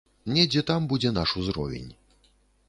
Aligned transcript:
Недзе 0.37 0.63
там 0.69 0.87
будзе 0.93 1.11
наш 1.19 1.35
узровень. 1.43 1.93